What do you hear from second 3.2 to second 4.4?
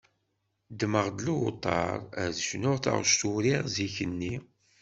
uriɣ zik-nni.